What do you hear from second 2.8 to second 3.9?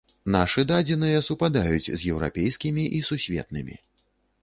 і сусветнымі.